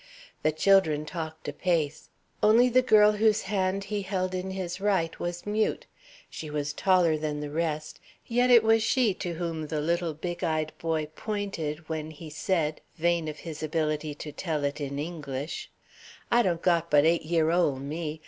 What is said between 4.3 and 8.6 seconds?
in his right was mute. She was taller than the rest; yet